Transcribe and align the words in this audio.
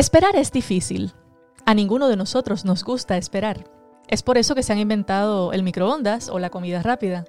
Esperar 0.00 0.34
es 0.34 0.50
difícil. 0.50 1.12
A 1.66 1.74
ninguno 1.74 2.08
de 2.08 2.16
nosotros 2.16 2.64
nos 2.64 2.84
gusta 2.84 3.18
esperar. 3.18 3.70
Es 4.08 4.22
por 4.22 4.38
eso 4.38 4.54
que 4.54 4.62
se 4.62 4.72
han 4.72 4.78
inventado 4.78 5.52
el 5.52 5.62
microondas 5.62 6.30
o 6.30 6.38
la 6.38 6.48
comida 6.48 6.82
rápida. 6.82 7.26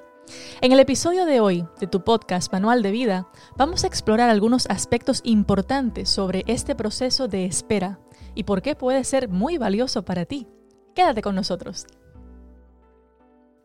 En 0.61 0.71
el 0.71 0.79
episodio 0.79 1.25
de 1.25 1.41
hoy 1.41 1.67
de 1.81 1.87
tu 1.87 2.05
podcast 2.05 2.49
Manual 2.53 2.81
de 2.81 2.91
Vida, 2.91 3.27
vamos 3.57 3.83
a 3.83 3.87
explorar 3.87 4.29
algunos 4.29 4.67
aspectos 4.67 5.19
importantes 5.25 6.09
sobre 6.09 6.45
este 6.47 6.73
proceso 6.73 7.27
de 7.27 7.43
espera 7.43 7.99
y 8.35 8.45
por 8.45 8.61
qué 8.61 8.73
puede 8.73 9.03
ser 9.03 9.27
muy 9.27 9.57
valioso 9.57 10.05
para 10.05 10.23
ti. 10.23 10.47
Quédate 10.95 11.21
con 11.21 11.35
nosotros. 11.35 11.87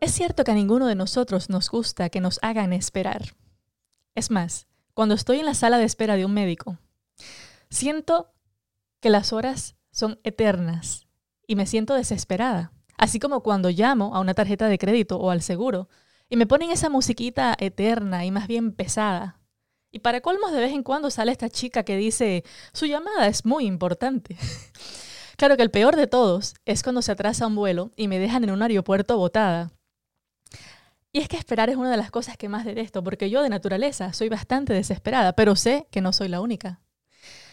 Es 0.01 0.11
cierto 0.11 0.43
que 0.43 0.51
a 0.51 0.55
ninguno 0.55 0.85
de 0.85 0.95
nosotros 0.95 1.49
nos 1.49 1.69
gusta 1.69 2.09
que 2.09 2.19
nos 2.19 2.39
hagan 2.41 2.73
esperar. 2.73 3.37
Es 4.15 4.31
más, 4.31 4.67
cuando 4.93 5.15
estoy 5.15 5.39
en 5.39 5.45
la 5.45 5.53
sala 5.53 5.77
de 5.77 5.85
espera 5.85 6.17
de 6.17 6.25
un 6.25 6.33
médico, 6.33 6.77
siento 7.69 8.33
que 8.99 9.09
las 9.09 9.33
horas 9.33 9.75
son 9.91 10.19
eternas 10.23 11.07
y 11.47 11.55
me 11.55 11.65
siento 11.65 11.93
desesperada. 11.93 12.71
Así 12.97 13.19
como 13.19 13.41
cuando 13.41 13.69
llamo 13.69 14.15
a 14.15 14.19
una 14.19 14.33
tarjeta 14.33 14.67
de 14.67 14.77
crédito 14.77 15.17
o 15.17 15.29
al 15.29 15.41
seguro 15.41 15.87
y 16.29 16.35
me 16.35 16.47
ponen 16.47 16.71
esa 16.71 16.89
musiquita 16.89 17.55
eterna 17.59 18.25
y 18.25 18.31
más 18.31 18.47
bien 18.47 18.73
pesada. 18.73 19.39
Y 19.91 19.99
para 19.99 20.21
colmos 20.21 20.51
de 20.51 20.59
vez 20.59 20.73
en 20.73 20.83
cuando 20.83 21.09
sale 21.09 21.31
esta 21.31 21.49
chica 21.49 21.83
que 21.83 21.95
dice, 21.95 22.43
su 22.73 22.85
llamada 22.85 23.27
es 23.27 23.45
muy 23.45 23.65
importante. 23.65 24.37
claro 25.37 25.55
que 25.55 25.63
el 25.63 25.71
peor 25.71 25.95
de 25.95 26.07
todos 26.07 26.55
es 26.65 26.83
cuando 26.83 27.01
se 27.01 27.11
atrasa 27.11 27.47
un 27.47 27.55
vuelo 27.55 27.91
y 27.95 28.07
me 28.07 28.19
dejan 28.19 28.43
en 28.43 28.51
un 28.51 28.61
aeropuerto 28.61 29.17
botada. 29.17 29.71
Y 31.13 31.19
es 31.19 31.29
que 31.29 31.37
esperar 31.37 31.69
es 31.69 31.77
una 31.77 31.89
de 31.89 31.97
las 31.97 32.11
cosas 32.11 32.37
que 32.37 32.49
más 32.49 32.65
detesto, 32.65 33.03
porque 33.03 33.29
yo 33.29 33.41
de 33.41 33.49
naturaleza 33.49 34.13
soy 34.13 34.29
bastante 34.29 34.73
desesperada, 34.73 35.33
pero 35.33 35.55
sé 35.55 35.87
que 35.89 36.01
no 36.01 36.13
soy 36.13 36.27
la 36.27 36.41
única. 36.41 36.81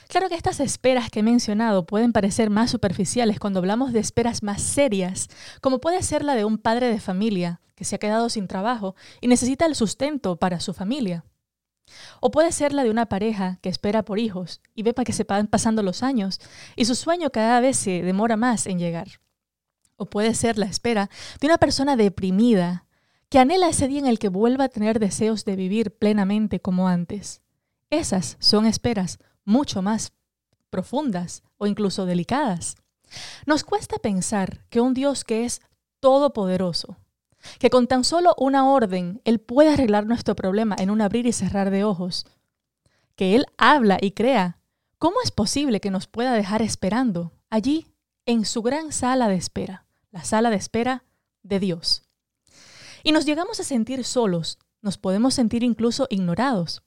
Claro 0.09 0.29
que 0.29 0.35
estas 0.35 0.61
esperas 0.61 1.11
que 1.11 1.21
he 1.21 1.23
mencionado 1.23 1.87
pueden 1.87 2.13
parecer 2.13 2.51
más 2.51 2.71
superficiales 2.71 3.39
cuando 3.39 3.59
hablamos 3.59 3.93
de 3.93 4.01
esperas 4.01 4.43
más 4.43 4.63
serias, 4.63 5.29
como 5.61 5.81
puede 5.81 6.03
ser 6.03 6.25
la 6.25 6.35
de 6.35 6.45
un 6.45 6.59
padre 6.59 6.89
de 6.89 7.01
familia 7.01 7.61
que 7.75 7.85
se 7.85 7.97
ha 7.97 7.99
quedado 7.99 8.29
sin 8.29 8.47
trabajo 8.47 8.95
y 9.21 9.29
necesita 9.29 9.67
el 9.67 9.75
sustento 9.75 10.37
para 10.37 10.61
su 10.61 10.75
familia. 10.75 11.25
O 12.21 12.31
puede 12.31 12.53
ser 12.53 12.73
la 12.73 12.83
de 12.83 12.91
una 12.91 13.07
pareja 13.07 13.59
que 13.61 13.69
espera 13.69 14.05
por 14.05 14.19
hijos 14.19 14.61
y 14.75 14.83
ve 14.83 14.95
para 14.95 15.05
que 15.05 15.13
se 15.13 15.25
van 15.25 15.47
pasando 15.47 15.83
los 15.83 16.03
años 16.03 16.41
y 16.77 16.85
su 16.87 16.95
sueño 16.95 17.31
cada 17.31 17.61
vez 17.61 17.77
se 17.77 18.03
demora 18.03 18.37
más 18.37 18.67
en 18.67 18.79
llegar. 18.79 19.21
O 19.97 20.07
puede 20.07 20.35
ser 20.35 20.59
la 20.59 20.67
espera 20.67 21.11
de 21.41 21.47
una 21.47 21.59
persona 21.59 21.97
deprimida 21.97 22.87
que 23.29 23.39
anhela 23.39 23.69
ese 23.69 23.89
día 23.89 23.99
en 23.99 24.07
el 24.07 24.19
que 24.19 24.29
vuelva 24.29 24.65
a 24.65 24.69
tener 24.69 24.99
deseos 24.99 25.45
de 25.45 25.57
vivir 25.57 25.97
plenamente 25.97 26.61
como 26.61 26.89
antes. 26.89 27.43
Esas 27.91 28.37
son 28.41 28.67
esperas 28.67 29.19
mucho 29.45 29.83
más 29.83 30.13
profundas 30.71 31.43
o 31.57 31.67
incluso 31.67 32.07
delicadas. 32.07 32.77
Nos 33.47 33.65
cuesta 33.65 33.99
pensar 33.99 34.65
que 34.71 34.81
un 34.81 34.95
Dios 34.95 35.25
que 35.25 35.45
es 35.45 35.61
todopoderoso, 36.01 36.97
que 37.59 37.71
con 37.71 37.87
tan 37.87 38.05
solo 38.05 38.35
una 38.39 38.69
orden 38.69 39.21
Él 39.25 39.39
puede 39.41 39.73
arreglar 39.73 40.07
nuestro 40.07 40.35
problema 40.35 40.77
en 40.79 40.91
un 40.91 41.01
abrir 41.01 41.27
y 41.27 41.33
cerrar 41.33 41.71
de 41.71 41.85
ojos, 41.85 42.27
que 43.17 43.37
Él 43.37 43.47
habla 43.57 43.99
y 44.01 44.13
crea, 44.13 44.59
¿cómo 44.99 45.17
es 45.23 45.31
posible 45.31 45.81
que 45.81 45.91
nos 45.91 46.07
pueda 46.07 46.33
dejar 46.33 46.63
esperando 46.63 47.33
allí 47.51 47.87
en 48.27 48.45
su 48.45 48.63
gran 48.63 48.93
sala 48.93 49.29
de 49.29 49.37
espera, 49.37 49.87
la 50.11 50.25
sala 50.25 50.51
de 50.51 50.57
espera 50.57 51.05
de 51.43 51.61
Dios? 51.61 52.03
Y 53.03 53.13
nos 53.13 53.27
llegamos 53.27 53.61
a 53.61 53.65
sentir 53.65 54.05
solos, 54.05 54.59
nos 54.81 54.99
podemos 54.99 55.35
sentir 55.35 55.63
incluso 55.63 56.07
ignorados. 56.11 56.83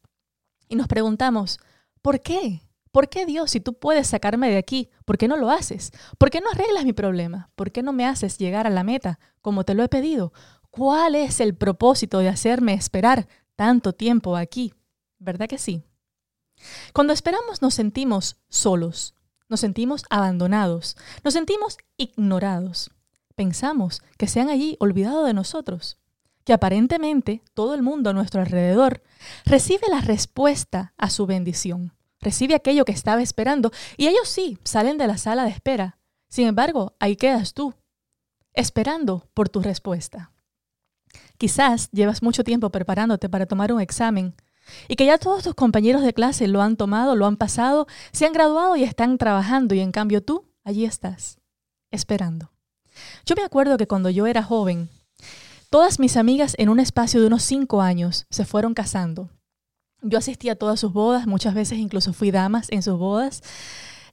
Y 0.68 0.76
nos 0.76 0.88
preguntamos, 0.88 1.60
¿Por 2.08 2.22
qué? 2.22 2.62
¿Por 2.94 3.10
qué 3.10 3.26
Dios, 3.26 3.52
si 3.52 3.60
tú 3.60 3.74
puedes 3.74 4.08
sacarme 4.08 4.50
de 4.50 4.58
aquí, 4.58 4.90
por 5.04 5.18
qué 5.18 5.28
no 5.28 5.36
lo 5.36 5.50
haces? 5.52 5.92
¿Por 6.18 6.30
qué 6.30 6.40
no 6.40 6.50
arreglas 6.50 6.86
mi 6.86 6.94
problema? 6.94 7.50
¿Por 7.58 7.70
qué 7.70 7.84
no 7.84 7.92
me 7.92 8.06
haces 8.06 8.38
llegar 8.38 8.66
a 8.66 8.70
la 8.70 8.86
meta 8.86 9.20
como 9.42 9.66
te 9.66 9.74
lo 9.74 9.84
he 9.84 9.90
pedido? 9.90 10.32
¿Cuál 10.72 11.16
es 11.16 11.42
el 11.42 11.54
propósito 11.54 12.20
de 12.20 12.30
hacerme 12.30 12.76
esperar 12.76 13.28
tanto 13.58 13.92
tiempo 13.92 14.38
aquí? 14.38 14.74
¿Verdad 15.20 15.50
que 15.50 15.58
sí? 15.58 15.84
Cuando 16.94 17.12
esperamos 17.12 17.62
nos 17.62 17.74
sentimos 17.74 18.38
solos, 18.48 19.14
nos 19.50 19.60
sentimos 19.60 20.06
abandonados, 20.10 20.96
nos 21.26 21.34
sentimos 21.34 21.78
ignorados. 21.98 22.90
Pensamos 23.36 24.02
que 24.18 24.28
se 24.28 24.40
han 24.40 24.48
allí 24.48 24.78
olvidado 24.80 25.26
de 25.26 25.34
nosotros, 25.34 25.98
que 26.46 26.54
aparentemente 26.54 27.44
todo 27.54 27.76
el 27.76 27.82
mundo 27.82 28.12
a 28.12 28.14
nuestro 28.14 28.40
alrededor 28.40 29.04
recibe 29.44 29.90
la 29.92 30.00
respuesta 30.00 30.94
a 30.98 31.10
su 31.10 31.26
bendición, 31.26 31.97
recibe 32.20 32.56
aquello 32.56 32.86
que 32.86 32.92
estaba 32.92 33.22
esperando 33.22 33.72
y 33.98 34.08
ellos 34.08 34.28
sí 34.28 34.58
salen 34.64 34.98
de 34.98 35.08
la 35.08 35.18
sala 35.18 35.44
de 35.44 35.52
espera. 35.52 36.00
Sin 36.30 36.48
embargo, 36.48 36.96
ahí 37.00 37.16
quedas 37.16 37.54
tú, 37.54 37.74
esperando 38.54 39.28
por 39.34 39.50
tu 39.50 39.62
respuesta. 39.62 40.32
Quizás 41.38 41.90
llevas 41.92 42.24
mucho 42.24 42.44
tiempo 42.44 42.70
preparándote 42.70 43.30
para 43.30 43.46
tomar 43.46 43.72
un 43.72 43.82
examen 43.82 44.36
y 44.88 44.96
que 44.96 45.06
ya 45.06 45.18
todos 45.18 45.44
tus 45.44 45.54
compañeros 45.54 46.02
de 46.02 46.14
clase 46.14 46.48
lo 46.48 46.62
han 46.62 46.76
tomado, 46.76 47.16
lo 47.16 47.26
han 47.26 47.38
pasado, 47.38 47.88
se 48.12 48.26
han 48.26 48.34
graduado 48.34 48.76
y 48.76 48.84
están 48.84 49.18
trabajando 49.18 49.76
y 49.76 49.80
en 49.80 49.92
cambio 49.92 50.22
tú 50.22 50.46
allí 50.64 50.84
estás, 50.84 51.40
esperando. 51.92 52.52
Yo 53.26 53.36
me 53.36 53.44
acuerdo 53.44 53.78
que 53.78 53.88
cuando 53.88 54.10
yo 54.10 54.28
era 54.28 54.44
joven, 54.44 54.90
todas 55.70 56.00
mis 56.00 56.18
amigas 56.18 56.56
en 56.58 56.70
un 56.70 56.80
espacio 56.80 57.22
de 57.22 57.28
unos 57.28 57.44
cinco 57.44 57.82
años 57.82 58.26
se 58.30 58.44
fueron 58.44 58.74
casando 58.74 59.30
yo 60.02 60.18
asistí 60.18 60.50
a 60.50 60.56
todas 60.56 60.80
sus 60.80 60.94
bodas, 60.94 61.28
muchas 61.28 61.54
veces 61.54 61.78
incluso 61.78 62.14
fui 62.14 62.32
damas 62.32 62.68
en 62.72 62.84
sus 62.84 62.98
bodas. 62.98 63.42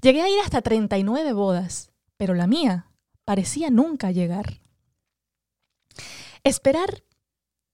Llegué 0.00 0.22
a 0.22 0.28
ir 0.28 0.38
hasta 0.42 0.62
39 0.62 1.32
bodas, 1.32 1.90
pero 2.16 2.34
la 2.34 2.46
mía 2.46 2.90
parecía 3.24 3.70
nunca 3.70 4.10
llegar. 4.10 4.60
Esperar 6.42 7.02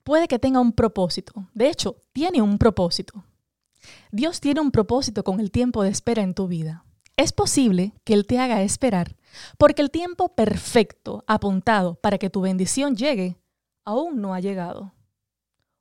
puede 0.05 0.29
que 0.29 0.39
tenga 0.39 0.61
un 0.61 0.73
propósito. 0.73 1.49
De 1.55 1.69
hecho, 1.69 1.97
tiene 2.13 2.41
un 2.43 2.59
propósito. 2.59 3.25
Dios 4.13 4.41
tiene 4.41 4.61
un 4.61 4.71
propósito 4.71 5.25
con 5.25 5.41
el 5.41 5.51
tiempo 5.51 5.83
de 5.83 5.91
espera 5.91 6.23
en 6.23 6.35
tu 6.35 6.47
vida. 6.47 6.85
Es 7.17 7.33
posible 7.33 7.95
que 8.05 8.15
Él 8.15 8.27
te 8.27 8.39
haga 8.39 8.63
esperar 8.63 9.17
porque 9.59 9.83
el 9.83 9.91
tiempo 9.91 10.35
perfecto 10.35 11.25
apuntado 11.27 11.97
para 11.97 12.19
que 12.19 12.31
tu 12.31 12.41
bendición 12.41 12.97
llegue 12.97 13.39
aún 13.85 14.21
no 14.21 14.35
ha 14.35 14.41
llegado. 14.41 14.95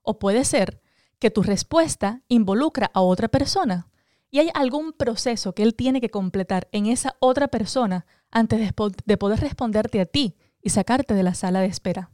O 0.02 0.20
puede 0.20 0.46
ser 0.46 0.82
que 1.20 1.32
tu 1.32 1.44
respuesta 1.44 2.22
involucra 2.28 2.90
a 2.94 3.02
otra 3.02 3.28
persona 3.28 3.88
y 4.32 4.40
hay 4.40 4.50
algún 4.54 4.94
proceso 4.94 5.54
que 5.54 5.64
él 5.64 5.76
tiene 5.76 6.02
que 6.02 6.10
completar 6.10 6.68
en 6.72 6.86
esa 6.86 7.16
otra 7.20 7.48
persona 7.48 8.06
antes 8.32 8.60
de, 8.60 9.18
poder 9.18 9.40
responderte 9.40 10.02
a 10.02 10.06
ti 10.06 10.36
y 10.62 10.70
sacarte 10.70 11.14
de 11.14 11.24
la 11.24 11.34
sala 11.34 11.62
de 11.62 11.68
espera. 11.68 12.12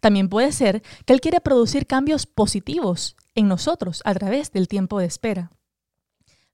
También 0.00 0.28
puede 0.28 0.52
ser 0.52 0.82
que 1.04 1.12
él 1.12 1.20
quiere 1.20 1.40
producir 1.40 1.86
cambios 1.86 2.26
positivos 2.26 3.16
en 3.34 3.48
nosotros 3.48 4.00
a 4.04 4.14
través 4.14 4.52
del 4.52 4.68
tiempo 4.68 4.98
de 4.98 5.06
espera. 5.06 5.50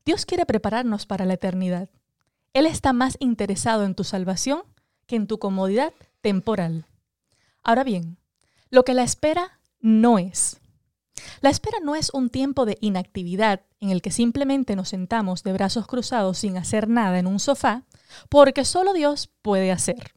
Dios 0.05 0.25
quiere 0.25 0.47
prepararnos 0.47 1.07
para 1.07 1.27
la 1.27 1.35
eternidad. 1.35 1.91
Él 2.55 2.67
está 2.67 2.93
más 2.93 3.17
interesado 3.21 3.85
en 3.85 3.95
tu 3.95 4.05
salvación 4.05 4.63
que 5.07 5.17
en 5.17 5.27
tu 5.27 5.39
comodidad 5.39 5.93
temporal. 6.23 6.87
Ahora 7.63 7.85
bien, 7.85 8.17
lo 8.71 8.85
que 8.85 8.95
la 8.95 9.03
espera 9.03 9.61
no 9.81 10.19
es. 10.19 10.59
La 11.41 11.51
espera 11.51 11.79
no 11.83 11.95
es 11.95 12.11
un 12.13 12.31
tiempo 12.31 12.65
de 12.65 12.79
inactividad 12.81 13.63
en 13.81 13.91
el 13.91 14.03
que 14.03 14.11
simplemente 14.11 14.77
nos 14.77 14.91
sentamos 14.91 15.43
de 15.43 15.53
brazos 15.53 15.87
cruzados 15.87 16.39
sin 16.39 16.57
hacer 16.57 16.89
nada 16.89 17.19
en 17.19 17.27
un 17.27 17.39
sofá, 17.39 17.85
porque 18.29 18.65
solo 18.65 18.93
Dios 18.93 19.31
puede 19.43 19.73
hacer. 19.73 20.15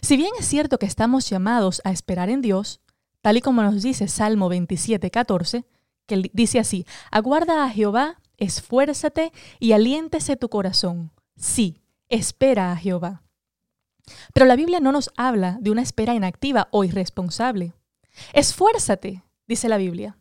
Si 0.00 0.16
bien 0.16 0.30
es 0.38 0.46
cierto 0.46 0.78
que 0.78 0.86
estamos 0.86 1.28
llamados 1.28 1.80
a 1.84 1.90
esperar 1.90 2.30
en 2.30 2.42
Dios, 2.42 2.80
tal 3.20 3.36
y 3.36 3.40
como 3.40 3.62
nos 3.62 3.82
dice 3.82 4.08
Salmo 4.08 4.48
27, 4.48 5.10
14, 5.10 5.64
que 6.06 6.30
dice 6.32 6.58
así, 6.58 6.86
aguarda 7.10 7.64
a 7.64 7.70
Jehová, 7.70 8.20
esfuérzate 8.36 9.32
y 9.58 9.72
aliéntese 9.72 10.36
tu 10.36 10.48
corazón. 10.48 11.12
Sí, 11.36 11.82
espera 12.08 12.72
a 12.72 12.76
Jehová. 12.76 13.22
Pero 14.32 14.46
la 14.46 14.56
Biblia 14.56 14.80
no 14.80 14.92
nos 14.92 15.10
habla 15.16 15.58
de 15.60 15.70
una 15.70 15.82
espera 15.82 16.14
inactiva 16.14 16.68
o 16.70 16.84
irresponsable. 16.84 17.74
Esfuérzate, 18.32 19.24
dice 19.46 19.68
la 19.68 19.76
Biblia. 19.76 20.16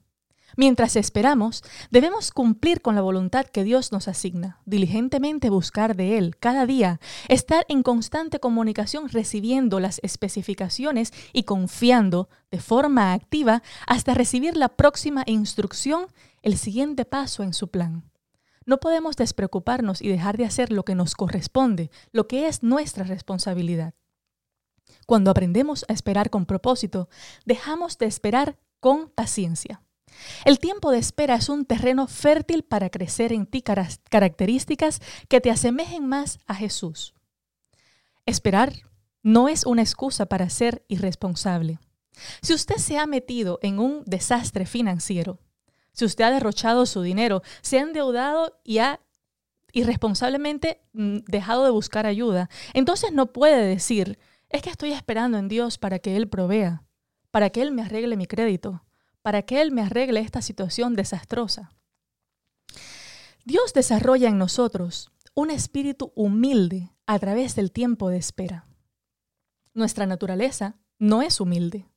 Mientras 0.57 0.95
esperamos, 0.95 1.63
debemos 1.91 2.31
cumplir 2.31 2.81
con 2.81 2.95
la 2.95 3.01
voluntad 3.01 3.45
que 3.45 3.65
Dios 3.65 3.91
nos 3.91 4.07
asigna, 4.07 4.61
diligentemente 4.65 5.49
buscar 5.49 5.97
de 5.97 6.17
Él 6.17 6.37
cada 6.37 6.65
día, 6.65 7.01
estar 7.27 7.65
en 7.67 7.83
constante 7.83 8.39
comunicación 8.39 9.09
recibiendo 9.09 9.81
las 9.81 9.99
especificaciones 10.01 11.11
y 11.33 11.43
confiando 11.43 12.29
de 12.51 12.61
forma 12.61 13.11
activa 13.11 13.63
hasta 13.85 14.13
recibir 14.13 14.55
la 14.55 14.69
próxima 14.69 15.23
instrucción, 15.25 16.05
el 16.41 16.57
siguiente 16.57 17.03
paso 17.03 17.43
en 17.43 17.53
su 17.53 17.69
plan. 17.69 18.09
No 18.65 18.79
podemos 18.79 19.17
despreocuparnos 19.17 20.01
y 20.01 20.07
dejar 20.07 20.37
de 20.37 20.45
hacer 20.45 20.71
lo 20.71 20.85
que 20.85 20.95
nos 20.95 21.15
corresponde, 21.15 21.91
lo 22.11 22.27
que 22.27 22.47
es 22.47 22.63
nuestra 22.63 23.03
responsabilidad. 23.03 23.93
Cuando 25.05 25.31
aprendemos 25.31 25.85
a 25.87 25.93
esperar 25.93 26.29
con 26.29 26.45
propósito, 26.45 27.09
dejamos 27.45 27.97
de 27.97 28.05
esperar 28.07 28.57
con 28.85 29.09
paciencia. 29.09 29.81
El 30.45 30.59
tiempo 30.59 30.91
de 30.91 30.99
espera 30.99 31.33
es 31.33 31.49
un 31.49 31.65
terreno 31.65 32.05
fértil 32.05 32.61
para 32.61 32.91
crecer 32.91 33.33
en 33.33 33.47
ti 33.47 33.63
características 33.63 35.01
que 35.27 35.41
te 35.41 35.49
asemejen 35.49 36.07
más 36.07 36.37
a 36.45 36.53
Jesús. 36.53 37.15
Esperar 38.27 38.73
no 39.23 39.49
es 39.49 39.65
una 39.65 39.81
excusa 39.81 40.27
para 40.27 40.51
ser 40.51 40.85
irresponsable. 40.87 41.79
Si 42.43 42.53
usted 42.53 42.75
se 42.75 42.99
ha 42.99 43.07
metido 43.07 43.57
en 43.63 43.79
un 43.79 44.03
desastre 44.05 44.67
financiero, 44.67 45.39
si 45.91 46.05
usted 46.05 46.23
ha 46.23 46.29
derrochado 46.29 46.85
su 46.85 47.01
dinero, 47.01 47.41
se 47.63 47.79
ha 47.79 47.81
endeudado 47.81 48.61
y 48.63 48.77
ha 48.77 48.99
irresponsablemente 49.73 50.79
mm, 50.93 51.21
dejado 51.25 51.63
de 51.63 51.71
buscar 51.71 52.05
ayuda, 52.05 52.51
entonces 52.75 53.11
no 53.13 53.33
puede 53.33 53.65
decir, 53.65 54.19
es 54.49 54.61
que 54.61 54.69
estoy 54.69 54.91
esperando 54.91 55.39
en 55.39 55.47
Dios 55.47 55.79
para 55.79 55.97
que 55.97 56.15
Él 56.15 56.29
provea, 56.29 56.83
para 57.35 57.49
que 57.49 57.61
Él 57.61 57.73
me 57.73 57.81
arregle 57.81 58.15
mi 58.15 58.27
crédito, 58.27 58.85
para 59.21 59.41
que 59.41 59.59
Él 59.59 59.73
me 59.73 59.81
arregle 59.81 60.21
esta 60.21 60.41
situación 60.41 60.95
desastrosa. 60.95 61.69
Dios 63.43 63.73
desarrolla 63.73 64.29
en 64.29 64.37
nosotros 64.37 65.11
un 65.33 65.51
espíritu 65.51 66.13
humilde 66.15 66.93
a 67.05 67.19
través 67.19 67.53
del 67.53 67.73
tiempo 67.73 68.07
de 68.07 68.15
espera. 68.15 68.69
Nuestra 69.73 70.05
naturaleza 70.05 70.77
no 70.97 71.21
es 71.21 71.41
humilde. 71.41 71.89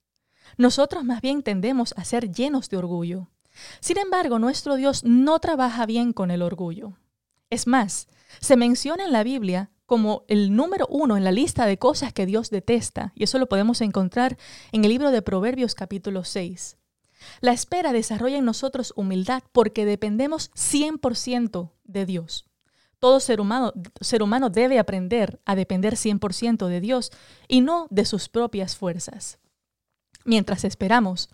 Nosotros 0.56 1.04
más 1.04 1.20
bien 1.20 1.44
tendemos 1.44 1.94
a 1.96 2.02
ser 2.02 2.32
llenos 2.32 2.68
de 2.68 2.78
orgullo. 2.78 3.30
Sin 3.78 3.98
embargo, 3.98 4.40
nuestro 4.40 4.74
Dios 4.74 5.04
no 5.04 5.38
trabaja 5.38 5.86
bien 5.86 6.12
con 6.12 6.32
el 6.32 6.42
orgullo. 6.42 6.98
Es 7.48 7.68
más, 7.68 8.08
se 8.40 8.56
menciona 8.56 9.04
en 9.04 9.12
la 9.12 9.22
Biblia 9.22 9.70
como 9.88 10.26
el 10.28 10.54
número 10.54 10.86
uno 10.90 11.16
en 11.16 11.24
la 11.24 11.32
lista 11.32 11.64
de 11.64 11.78
cosas 11.78 12.12
que 12.12 12.26
Dios 12.26 12.50
detesta, 12.50 13.14
y 13.14 13.24
eso 13.24 13.38
lo 13.38 13.48
podemos 13.48 13.80
encontrar 13.80 14.36
en 14.70 14.84
el 14.84 14.90
libro 14.90 15.10
de 15.10 15.22
Proverbios 15.22 15.74
capítulo 15.74 16.24
6. 16.24 16.76
La 17.40 17.52
espera 17.52 17.94
desarrolla 17.94 18.36
en 18.36 18.44
nosotros 18.44 18.92
humildad 18.96 19.42
porque 19.50 19.86
dependemos 19.86 20.50
100% 20.50 21.72
de 21.84 22.04
Dios. 22.04 22.44
Todo 22.98 23.18
ser 23.18 23.40
humano, 23.40 23.72
ser 24.02 24.22
humano 24.22 24.50
debe 24.50 24.78
aprender 24.78 25.40
a 25.46 25.56
depender 25.56 25.94
100% 25.94 26.66
de 26.66 26.80
Dios 26.82 27.10
y 27.48 27.62
no 27.62 27.86
de 27.88 28.04
sus 28.04 28.28
propias 28.28 28.76
fuerzas. 28.76 29.38
Mientras 30.26 30.64
esperamos, 30.64 31.30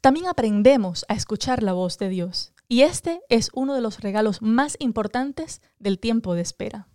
también 0.00 0.26
aprendemos 0.26 1.04
a 1.08 1.14
escuchar 1.14 1.62
la 1.62 1.72
voz 1.72 1.98
de 1.98 2.08
Dios. 2.08 2.52
Y 2.66 2.82
este 2.82 3.20
es 3.28 3.50
uno 3.54 3.74
de 3.74 3.80
los 3.80 4.00
regalos 4.00 4.42
más 4.42 4.76
importantes 4.80 5.62
del 5.78 6.00
tiempo 6.00 6.34
de 6.34 6.42
espera. 6.42 6.88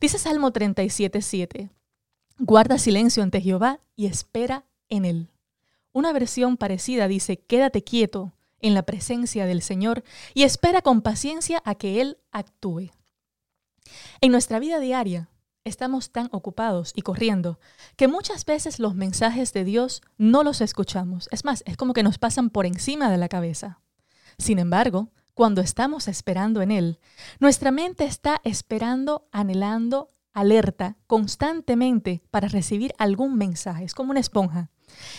Dice 0.00 0.18
Salmo 0.18 0.52
37.7, 0.52 1.70
guarda 2.38 2.78
silencio 2.78 3.22
ante 3.22 3.40
Jehová 3.40 3.80
y 3.96 4.06
espera 4.06 4.64
en 4.88 5.04
él. 5.04 5.30
Una 5.92 6.12
versión 6.12 6.56
parecida 6.56 7.08
dice, 7.08 7.38
quédate 7.38 7.82
quieto 7.82 8.34
en 8.60 8.74
la 8.74 8.82
presencia 8.82 9.46
del 9.46 9.62
Señor 9.62 10.04
y 10.34 10.42
espera 10.42 10.82
con 10.82 11.02
paciencia 11.02 11.62
a 11.64 11.74
que 11.74 12.00
Él 12.00 12.18
actúe. 12.32 12.90
En 14.20 14.32
nuestra 14.32 14.58
vida 14.58 14.80
diaria 14.80 15.30
estamos 15.64 16.10
tan 16.10 16.28
ocupados 16.32 16.92
y 16.94 17.02
corriendo 17.02 17.58
que 17.96 18.08
muchas 18.08 18.44
veces 18.44 18.78
los 18.78 18.94
mensajes 18.94 19.52
de 19.52 19.64
Dios 19.64 20.02
no 20.16 20.42
los 20.42 20.60
escuchamos. 20.60 21.28
Es 21.32 21.44
más, 21.44 21.62
es 21.66 21.76
como 21.76 21.92
que 21.92 22.02
nos 22.02 22.18
pasan 22.18 22.50
por 22.50 22.66
encima 22.66 23.10
de 23.10 23.18
la 23.18 23.28
cabeza. 23.28 23.80
Sin 24.38 24.58
embargo, 24.58 25.08
cuando 25.36 25.60
estamos 25.60 26.08
esperando 26.08 26.62
en 26.62 26.70
Él, 26.70 26.98
nuestra 27.40 27.70
mente 27.70 28.06
está 28.06 28.40
esperando, 28.42 29.28
anhelando, 29.32 30.10
alerta 30.32 30.96
constantemente 31.06 32.22
para 32.30 32.48
recibir 32.48 32.94
algún 32.96 33.36
mensaje. 33.36 33.84
Es 33.84 33.92
como 33.94 34.12
una 34.12 34.20
esponja. 34.20 34.70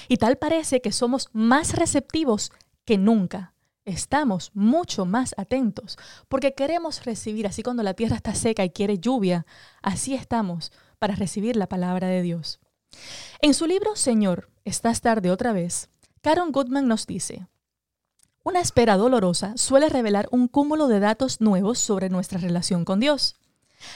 Y 0.08 0.18
tal 0.18 0.38
parece 0.38 0.82
que 0.82 0.92
somos 0.92 1.30
más 1.34 1.76
receptivos 1.76 2.52
que 2.84 2.98
nunca. 2.98 3.54
Estamos 3.86 4.50
mucho 4.56 5.06
más 5.06 5.36
atentos 5.38 6.00
porque 6.28 6.56
queremos 6.56 7.06
recibir, 7.06 7.46
así 7.46 7.62
cuando 7.62 7.84
la 7.84 7.94
tierra 7.94 8.16
está 8.16 8.34
seca 8.34 8.66
y 8.66 8.72
quiere 8.72 8.98
lluvia, 8.98 9.46
así 9.84 10.16
estamos 10.16 10.72
para 10.98 11.14
recibir 11.14 11.56
la 11.56 11.70
palabra 11.70 12.08
de 12.08 12.24
Dios. 12.24 12.60
En 13.40 13.54
su 13.54 13.68
libro 13.68 13.96
Señor, 13.96 14.50
estás 14.66 15.02
tarde 15.02 15.30
otra 15.30 15.54
vez, 15.54 15.90
Karen 16.22 16.52
Goodman 16.52 16.88
nos 16.88 17.06
dice, 17.06 17.46
una 18.48 18.62
espera 18.62 18.96
dolorosa 18.96 19.58
suele 19.58 19.90
revelar 19.90 20.30
un 20.32 20.48
cúmulo 20.48 20.88
de 20.88 21.02
datos 21.02 21.42
nuevos 21.42 21.80
sobre 21.80 22.10
nuestra 22.10 22.40
relación 22.40 22.86
con 22.86 23.02
Dios. 23.02 23.36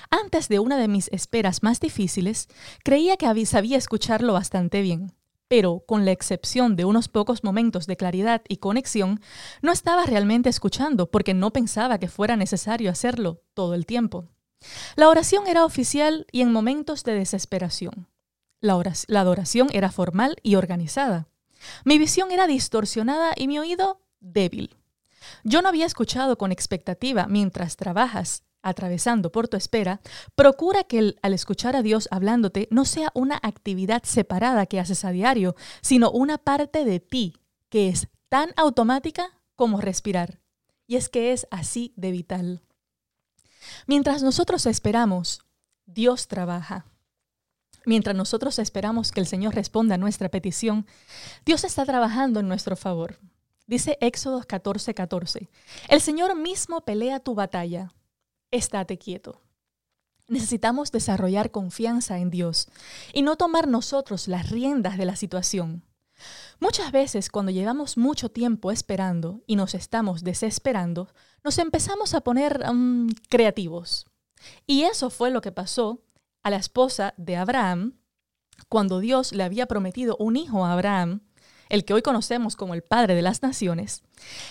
Antes 0.10 0.50
de 0.50 0.60
una 0.60 0.78
de 0.78 0.90
mis 0.90 1.08
esperas 1.14 1.64
más 1.64 1.80
difíciles, 1.80 2.50
creía 2.84 3.16
que 3.16 3.46
sabía 3.46 3.78
escucharlo 3.78 4.34
bastante 4.34 4.82
bien 4.82 5.14
pero 5.48 5.84
con 5.86 6.06
la 6.06 6.12
excepción 6.12 6.78
de 6.78 6.86
unos 6.86 7.10
pocos 7.10 7.44
momentos 7.44 7.86
de 7.86 7.98
claridad 7.98 8.42
y 8.48 8.56
conexión, 8.56 9.20
no 9.62 9.74
estaba 9.74 10.06
realmente 10.06 10.48
escuchando 10.48 11.12
porque 11.12 11.34
no 11.34 11.52
pensaba 11.52 11.98
que 11.98 12.08
fuera 12.08 12.38
necesario 12.38 12.90
hacerlo 12.90 13.42
todo 13.54 13.74
el 13.74 13.86
tiempo. 13.86 14.30
La 14.96 15.10
oración 15.10 15.48
era 15.48 15.66
oficial 15.66 16.26
y 16.32 16.40
en 16.40 16.54
momentos 16.54 17.04
de 17.04 17.16
desesperación. 17.16 18.08
La, 18.62 18.82
adoración 19.20 19.68
era 19.74 19.92
formal 19.92 20.38
y 20.42 20.56
organizada. 20.56 21.28
Mi 21.84 21.98
visión 21.98 22.32
era 22.32 22.48
distorsionada 22.48 23.34
y 23.36 23.50
mi 23.50 23.60
oído 23.60 24.00
débil. 24.22 24.78
Yo 25.44 25.62
no 25.62 25.70
había 25.70 25.86
escuchado 25.86 26.38
con 26.38 26.52
expectativa 26.52 27.28
mientras 27.28 27.76
trabajas 27.76 28.44
atravesando 28.62 29.32
por 29.32 29.48
tu 29.48 29.58
espera, 29.58 30.02
procura 30.36 30.84
que 30.84 31.16
al 31.22 31.34
escuchar 31.34 31.76
a 31.76 31.82
Dios 31.82 32.08
hablándote 32.12 32.68
no 32.72 32.86
sea 32.86 33.12
una 33.14 33.40
actividad 33.42 34.04
separada 34.04 34.66
que 34.66 34.80
haces 34.80 35.04
a 35.06 35.12
diario, 35.12 35.56
sino 35.82 36.12
una 36.12 36.38
parte 36.38 36.86
de 36.86 37.00
ti 37.00 37.38
que 37.70 37.90
es 37.90 38.08
tan 38.30 38.54
automática 38.56 39.40
como 39.56 39.82
respirar. 39.82 40.40
Y 40.88 40.96
es 40.96 41.10
que 41.10 41.32
es 41.32 41.48
así 41.52 41.94
de 41.96 42.12
vital. 42.12 42.62
Mientras 43.88 44.24
nosotros 44.24 44.66
esperamos, 44.66 45.42
Dios 45.86 46.28
trabaja. 46.28 46.86
Mientras 47.86 48.16
nosotros 48.16 48.60
esperamos 48.60 49.12
que 49.12 49.20
el 49.20 49.28
Señor 49.28 49.56
responda 49.56 49.96
a 49.96 49.98
nuestra 49.98 50.30
petición, 50.30 50.86
Dios 51.46 51.64
está 51.64 51.86
trabajando 51.86 52.40
en 52.40 52.48
nuestro 52.48 52.76
favor. 52.76 53.18
Dice 53.72 53.98
Éxodo 54.02 54.42
14:14, 54.42 54.94
14, 54.94 55.50
el 55.88 56.02
Señor 56.02 56.36
mismo 56.36 56.82
pelea 56.82 57.22
tu 57.22 57.36
batalla 57.36 57.94
estate 58.52 58.98
quieto. 58.98 59.44
Necesitamos 60.28 60.92
desarrollar 60.92 61.52
confianza 61.52 62.20
en 62.20 62.32
Dios 62.32 62.68
y 63.14 63.22
no 63.22 63.38
tomar 63.38 63.70
nosotros 63.70 64.28
las 64.28 64.50
riendas 64.50 64.98
de 64.98 65.06
la 65.06 65.16
situación. 65.16 65.86
Muchas 66.60 66.92
veces 66.92 67.30
cuando 67.30 67.54
llevamos 67.54 67.96
mucho 67.96 68.28
tiempo 68.28 68.72
esperando 68.72 69.42
y 69.48 69.56
nos 69.56 69.74
estamos 69.74 70.26
desesperando, 70.26 71.08
nos 71.42 71.58
empezamos 71.58 72.14
a 72.14 72.20
poner 72.20 72.70
mm, 72.74 73.08
creativos. 73.30 74.06
Y 74.68 74.82
eso 74.82 75.10
fue 75.10 75.32
lo 75.32 75.40
que 75.40 75.54
pasó 75.54 76.04
a 76.44 76.50
la 76.50 76.58
esposa 76.58 77.14
de 77.16 77.38
Abraham 77.38 77.94
cuando 78.68 79.00
Dios 79.00 79.32
le 79.32 79.44
había 79.44 79.66
prometido 79.66 80.18
un 80.18 80.36
hijo 80.36 80.66
a 80.66 80.74
Abraham, 80.74 81.22
el 81.72 81.86
que 81.86 81.94
hoy 81.94 82.02
conocemos 82.02 82.58
como 82.58 82.74
el 82.74 82.84
Padre 82.84 83.16
de 83.16 83.22
las 83.22 83.42
Naciones. 83.42 84.04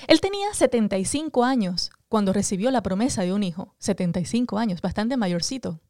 Él 0.08 0.22
tenía 0.22 0.54
75 0.54 1.44
años 1.44 1.90
cuando 2.08 2.32
recibió 2.32 2.70
la 2.70 2.82
promesa 2.82 3.22
de 3.22 3.34
un 3.34 3.42
hijo, 3.42 3.74
75 3.78 4.58
años, 4.58 4.80
bastante 4.80 5.18
mayorcito. 5.18 5.80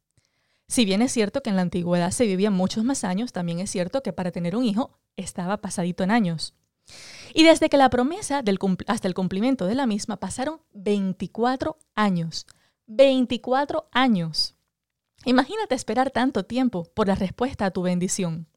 Si 0.66 0.84
bien 0.84 1.02
es 1.02 1.12
cierto 1.12 1.40
que 1.40 1.50
en 1.50 1.56
la 1.56 1.62
antigüedad 1.62 2.10
se 2.10 2.26
vivían 2.26 2.52
muchos 2.52 2.82
más 2.82 3.04
años, 3.04 3.32
también 3.32 3.60
es 3.60 3.70
cierto 3.70 4.02
que 4.02 4.12
para 4.12 4.32
tener 4.32 4.56
un 4.56 4.64
hijo 4.64 4.98
estaba 5.16 5.60
pasadito 5.60 6.02
en 6.02 6.10
años. 6.10 6.54
Y 7.32 7.44
desde 7.44 7.68
que 7.68 7.76
la 7.76 7.90
promesa 7.90 8.42
hasta 8.88 9.08
el 9.08 9.14
cumplimiento 9.14 9.66
de 9.66 9.76
la 9.76 9.86
misma 9.86 10.16
pasaron 10.16 10.60
24 10.72 11.78
años. 11.94 12.46
24 12.88 13.88
años. 13.92 14.56
Imagínate 15.24 15.76
esperar 15.76 16.10
tanto 16.10 16.44
tiempo 16.44 16.90
por 16.92 17.06
la 17.06 17.14
respuesta 17.14 17.66
a 17.66 17.70
tu 17.70 17.82
bendición. 17.82 18.48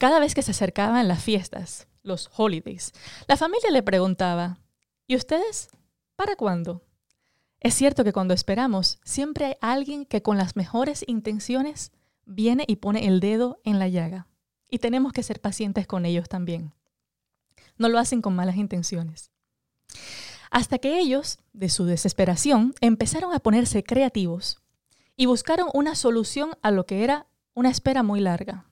Cada 0.00 0.18
vez 0.18 0.34
que 0.34 0.40
se 0.40 0.52
acercaban 0.52 1.08
las 1.08 1.22
fiestas, 1.22 1.86
los 2.02 2.30
holidays, 2.34 2.92
la 3.28 3.36
familia 3.36 3.70
le 3.70 3.82
preguntaba, 3.82 4.58
¿y 5.06 5.14
ustedes 5.14 5.68
¿Para 6.16 6.36
cuándo? 6.36 6.82
Es 7.60 7.72
cierto 7.72 8.02
que 8.02 8.12
cuando 8.12 8.34
esperamos, 8.34 8.98
siempre 9.04 9.44
hay 9.46 9.54
alguien 9.60 10.04
que 10.04 10.22
con 10.22 10.36
las 10.36 10.54
mejores 10.54 11.02
intenciones 11.06 11.92
viene 12.26 12.64
y 12.66 12.76
pone 12.76 13.06
el 13.06 13.20
dedo 13.20 13.58
en 13.64 13.78
la 13.78 13.88
llaga. 13.88 14.26
Y 14.68 14.80
tenemos 14.80 15.14
que 15.14 15.22
ser 15.22 15.40
pacientes 15.40 15.86
con 15.86 16.04
ellos 16.04 16.28
también. 16.28 16.74
No 17.78 17.88
lo 17.88 17.98
hacen 17.98 18.20
con 18.20 18.36
malas 18.36 18.56
intenciones. 18.56 19.30
Hasta 20.50 20.78
que 20.78 20.98
ellos, 20.98 21.38
de 21.54 21.68
su 21.70 21.86
desesperación, 21.86 22.74
empezaron 22.82 23.32
a 23.32 23.40
ponerse 23.40 23.82
creativos 23.82 24.62
y 25.16 25.24
buscaron 25.24 25.68
una 25.72 25.94
solución 25.94 26.50
a 26.60 26.70
lo 26.70 26.84
que 26.84 27.04
era 27.04 27.26
una 27.54 27.70
espera 27.70 28.02
muy 28.02 28.20
larga. 28.20 28.69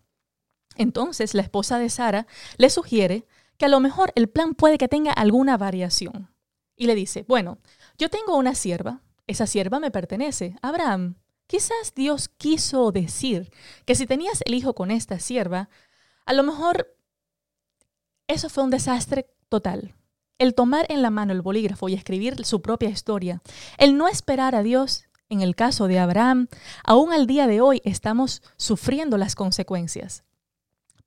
Entonces 0.78 1.34
la 1.34 1.42
esposa 1.42 1.78
de 1.78 1.90
Sara 1.90 2.26
le 2.56 2.70
sugiere 2.70 3.26
que 3.58 3.66
a 3.66 3.68
lo 3.68 3.80
mejor 3.80 4.12
el 4.14 4.28
plan 4.28 4.54
puede 4.54 4.78
que 4.78 4.88
tenga 4.88 5.12
alguna 5.12 5.56
variación 5.58 6.30
y 6.76 6.86
le 6.86 6.94
dice, 6.94 7.24
bueno, 7.28 7.58
yo 7.98 8.08
tengo 8.08 8.36
una 8.36 8.54
sierva, 8.54 9.02
esa 9.26 9.46
sierva 9.46 9.80
me 9.80 9.90
pertenece. 9.90 10.56
Abraham, 10.62 11.16
quizás 11.46 11.92
Dios 11.94 12.28
quiso 12.28 12.92
decir 12.92 13.50
que 13.84 13.96
si 13.96 14.06
tenías 14.06 14.42
el 14.46 14.54
hijo 14.54 14.74
con 14.74 14.90
esta 14.90 15.18
sierva, 15.18 15.68
a 16.24 16.32
lo 16.32 16.44
mejor 16.44 16.96
eso 18.28 18.48
fue 18.48 18.62
un 18.64 18.70
desastre 18.70 19.28
total. 19.48 19.94
el 20.38 20.54
tomar 20.54 20.86
en 20.88 21.02
la 21.02 21.10
mano 21.10 21.32
el 21.32 21.42
bolígrafo 21.42 21.88
y 21.88 21.94
escribir 21.94 22.44
su 22.44 22.62
propia 22.62 22.90
historia, 22.90 23.42
el 23.76 23.96
no 23.96 24.06
esperar 24.06 24.54
a 24.54 24.62
Dios, 24.62 25.08
en 25.28 25.40
el 25.40 25.56
caso 25.56 25.88
de 25.88 25.98
Abraham, 25.98 26.46
aún 26.84 27.12
al 27.12 27.26
día 27.26 27.48
de 27.48 27.60
hoy 27.60 27.82
estamos 27.84 28.42
sufriendo 28.56 29.18
las 29.18 29.34
consecuencias. 29.34 30.22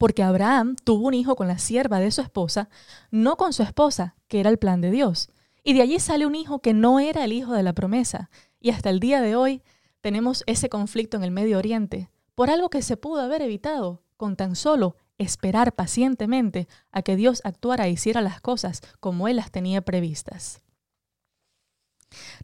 Porque 0.02 0.24
Abraham 0.24 0.78
tuvo 0.84 1.10
un 1.10 1.14
hijo 1.14 1.36
con 1.36 1.48
la 1.48 1.60
sierva 1.60 2.00
de 2.00 2.10
su 2.10 2.22
esposa, 2.22 2.70
no 3.12 3.38
con 3.38 3.54
su 3.54 3.62
esposa, 3.62 4.16
que 4.28 4.40
era 4.40 4.50
el 4.50 4.58
plan 4.58 4.82
de 4.82 4.90
Dios. 4.90 5.30
Y 5.64 5.74
de 5.74 5.84
allí 5.84 6.00
sale 6.00 6.26
un 6.26 6.34
hijo 6.34 6.58
que 6.58 6.74
no 6.74 7.00
era 7.00 7.24
el 7.24 7.32
hijo 7.32 7.54
de 7.54 7.62
la 7.62 7.74
promesa. 7.74 8.32
Y 8.60 8.72
hasta 8.72 8.90
el 8.90 9.00
día 9.00 9.22
de 9.22 9.36
hoy 9.36 9.62
tenemos 10.02 10.44
ese 10.48 10.70
conflicto 10.70 11.18
en 11.18 11.24
el 11.24 11.30
Medio 11.30 11.60
Oriente 11.60 12.10
por 12.34 12.50
algo 12.50 12.72
que 12.72 12.82
se 12.82 12.98
pudo 12.98 13.22
haber 13.22 13.44
evitado 13.44 14.02
con 14.18 14.36
tan 14.36 14.56
solo 14.56 14.96
esperar 15.20 15.76
pacientemente 15.76 16.68
a 16.92 17.04
que 17.04 17.16
Dios 17.16 17.40
actuara 17.44 17.86
e 17.86 17.92
hiciera 17.92 18.22
las 18.22 18.42
cosas 18.42 18.82
como 19.00 19.28
Él 19.28 19.36
las 19.36 19.52
tenía 19.52 19.82
previstas. 19.82 20.64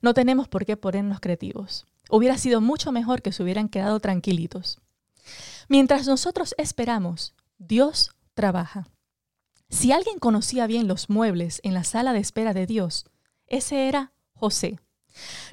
No 0.04 0.14
tenemos 0.14 0.48
por 0.48 0.64
qué 0.64 0.78
ponernos 0.78 1.20
creativos. 1.22 1.88
Hubiera 2.12 2.38
sido 2.38 2.62
mucho 2.62 2.92
mejor 2.92 3.24
que 3.24 3.32
se 3.32 3.42
hubieran 3.42 3.68
quedado 3.68 4.00
tranquilitos. 4.00 4.80
Mientras 5.70 6.06
nosotros 6.06 6.54
esperamos, 6.60 7.34
Dios 7.58 8.12
trabaja. 8.34 8.88
Si 9.70 9.92
alguien 9.92 10.20
conocía 10.20 10.68
bien 10.68 10.88
los 10.88 11.10
muebles 11.10 11.60
en 11.64 11.74
la 11.74 11.84
sala 11.84 12.14
de 12.14 12.20
espera 12.20 12.54
de 12.54 12.68
Dios, 12.68 13.06
ese 13.48 13.88
era 13.88 14.14
José. 14.34 14.80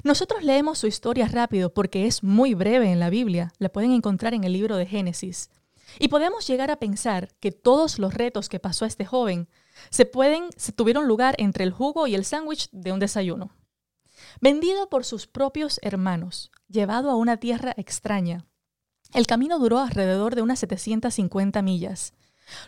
Nosotros 0.03 0.43
leemos 0.43 0.77
su 0.77 0.87
historia 0.87 1.27
rápido 1.27 1.73
porque 1.73 2.05
es 2.05 2.23
muy 2.23 2.53
breve 2.53 2.91
en 2.91 2.99
la 2.99 3.09
Biblia, 3.09 3.51
la 3.57 3.69
pueden 3.69 3.91
encontrar 3.91 4.33
en 4.33 4.43
el 4.43 4.53
libro 4.53 4.77
de 4.77 4.85
Génesis. 4.85 5.49
Y 5.99 6.09
podemos 6.09 6.47
llegar 6.47 6.71
a 6.71 6.77
pensar 6.77 7.33
que 7.39 7.51
todos 7.51 7.99
los 7.99 8.13
retos 8.13 8.49
que 8.49 8.59
pasó 8.59 8.85
a 8.85 8.87
este 8.87 9.05
joven 9.05 9.47
se 9.89 10.05
pueden 10.05 10.49
se 10.57 10.71
tuvieron 10.71 11.07
lugar 11.07 11.35
entre 11.39 11.63
el 11.63 11.71
jugo 11.71 12.07
y 12.07 12.15
el 12.15 12.25
sándwich 12.25 12.69
de 12.71 12.91
un 12.91 12.99
desayuno. 12.99 13.51
Vendido 14.41 14.89
por 14.89 15.05
sus 15.05 15.27
propios 15.27 15.79
hermanos, 15.81 16.51
llevado 16.67 17.09
a 17.09 17.15
una 17.15 17.37
tierra 17.37 17.73
extraña. 17.77 18.45
El 19.13 19.27
camino 19.27 19.59
duró 19.59 19.79
alrededor 19.79 20.35
de 20.35 20.41
unas 20.41 20.59
750 20.59 21.61
millas. 21.61 22.13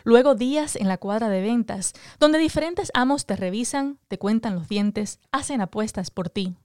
Luego 0.04 0.34
días 0.34 0.76
en 0.76 0.88
la 0.88 0.98
cuadra 0.98 1.28
de 1.28 1.40
ventas, 1.40 1.92
donde 2.18 2.38
diferentes 2.38 2.90
amos 2.94 3.26
te 3.26 3.36
revisan, 3.36 3.98
te 4.08 4.18
cuentan 4.18 4.54
los 4.54 4.68
dientes, 4.68 5.20
hacen 5.30 5.60
apuestas 5.60 6.10
por 6.10 6.30
ti. 6.30 6.56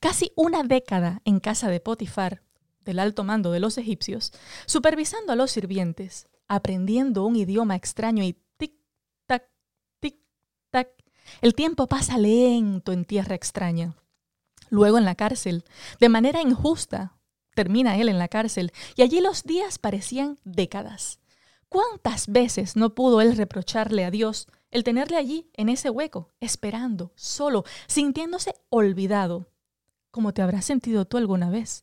Casi 0.00 0.32
una 0.36 0.62
década 0.62 1.20
en 1.24 1.40
casa 1.40 1.68
de 1.68 1.80
Potifar, 1.80 2.42
del 2.84 2.98
alto 2.98 3.24
mando 3.24 3.50
de 3.50 3.60
los 3.60 3.78
egipcios, 3.78 4.32
supervisando 4.66 5.32
a 5.32 5.36
los 5.36 5.50
sirvientes, 5.50 6.28
aprendiendo 6.48 7.24
un 7.24 7.36
idioma 7.36 7.76
extraño 7.76 8.22
y 8.22 8.38
tic-tac, 8.58 9.44
tic-tac. 10.00 10.88
El 11.40 11.54
tiempo 11.54 11.88
pasa 11.88 12.18
lento 12.18 12.92
en 12.92 13.04
tierra 13.04 13.34
extraña. 13.34 13.96
Luego 14.70 14.98
en 14.98 15.04
la 15.04 15.14
cárcel, 15.14 15.64
de 16.00 16.08
manera 16.08 16.40
injusta, 16.40 17.15
termina 17.56 17.96
él 17.96 18.08
en 18.08 18.18
la 18.18 18.28
cárcel, 18.28 18.70
y 18.94 19.02
allí 19.02 19.20
los 19.20 19.42
días 19.42 19.78
parecían 19.78 20.38
décadas. 20.44 21.18
¿Cuántas 21.68 22.28
veces 22.28 22.76
no 22.76 22.94
pudo 22.94 23.20
él 23.20 23.36
reprocharle 23.36 24.04
a 24.04 24.12
Dios 24.12 24.46
el 24.70 24.84
tenerle 24.84 25.16
allí, 25.16 25.50
en 25.54 25.68
ese 25.68 25.90
hueco, 25.90 26.30
esperando, 26.38 27.12
solo, 27.16 27.64
sintiéndose 27.88 28.54
olvidado, 28.68 29.48
como 30.10 30.32
te 30.32 30.42
habrás 30.42 30.64
sentido 30.64 31.06
tú 31.06 31.16
alguna 31.16 31.50
vez? 31.50 31.82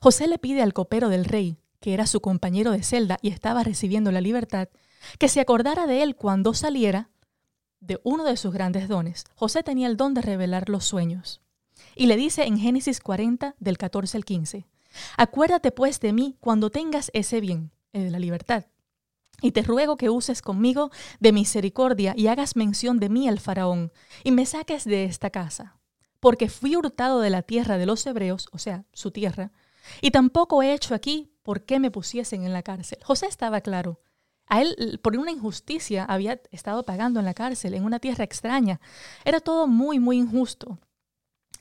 José 0.00 0.28
le 0.28 0.38
pide 0.38 0.62
al 0.62 0.74
copero 0.74 1.08
del 1.08 1.24
rey, 1.24 1.58
que 1.80 1.94
era 1.94 2.06
su 2.06 2.20
compañero 2.20 2.70
de 2.70 2.82
celda 2.82 3.18
y 3.22 3.30
estaba 3.30 3.64
recibiendo 3.64 4.12
la 4.12 4.20
libertad, 4.20 4.68
que 5.18 5.28
se 5.28 5.40
acordara 5.40 5.86
de 5.86 6.02
él 6.02 6.14
cuando 6.14 6.54
saliera 6.54 7.10
de 7.80 8.00
uno 8.04 8.24
de 8.24 8.36
sus 8.36 8.52
grandes 8.52 8.88
dones. 8.88 9.24
José 9.34 9.62
tenía 9.62 9.86
el 9.86 9.96
don 9.96 10.14
de 10.14 10.22
revelar 10.22 10.68
los 10.68 10.84
sueños. 10.84 11.40
Y 11.94 12.06
le 12.06 12.16
dice 12.16 12.44
en 12.44 12.58
Génesis 12.58 13.00
40, 13.00 13.54
del 13.58 13.78
14 13.78 14.16
al 14.16 14.24
15, 14.24 14.66
Acuérdate 15.16 15.72
pues 15.72 16.00
de 16.00 16.12
mí 16.12 16.36
cuando 16.40 16.70
tengas 16.70 17.10
ese 17.14 17.40
bien, 17.40 17.70
el 17.92 18.04
de 18.04 18.10
la 18.10 18.18
libertad. 18.18 18.66
Y 19.42 19.52
te 19.52 19.62
ruego 19.62 19.96
que 19.96 20.08
uses 20.08 20.40
conmigo 20.40 20.90
de 21.20 21.32
misericordia 21.32 22.14
y 22.16 22.28
hagas 22.28 22.56
mención 22.56 22.98
de 22.98 23.10
mí 23.10 23.28
al 23.28 23.38
faraón, 23.38 23.92
y 24.24 24.30
me 24.30 24.46
saques 24.46 24.84
de 24.84 25.04
esta 25.04 25.30
casa. 25.30 25.76
Porque 26.20 26.48
fui 26.48 26.74
hurtado 26.76 27.20
de 27.20 27.30
la 27.30 27.42
tierra 27.42 27.76
de 27.76 27.86
los 27.86 28.06
hebreos, 28.06 28.48
o 28.52 28.58
sea, 28.58 28.86
su 28.92 29.10
tierra, 29.10 29.52
y 30.00 30.10
tampoco 30.10 30.62
he 30.62 30.72
hecho 30.72 30.94
aquí 30.94 31.30
por 31.42 31.64
qué 31.64 31.78
me 31.78 31.90
pusiesen 31.90 32.44
en 32.44 32.52
la 32.52 32.62
cárcel. 32.62 32.98
José 33.04 33.26
estaba 33.26 33.60
claro. 33.60 34.00
A 34.48 34.62
él, 34.62 35.00
por 35.02 35.16
una 35.16 35.32
injusticia, 35.32 36.04
había 36.04 36.40
estado 36.50 36.84
pagando 36.84 37.20
en 37.20 37.26
la 37.26 37.34
cárcel, 37.34 37.74
en 37.74 37.84
una 37.84 37.98
tierra 37.98 38.24
extraña. 38.24 38.80
Era 39.24 39.40
todo 39.40 39.66
muy, 39.66 39.98
muy 39.98 40.18
injusto. 40.18 40.78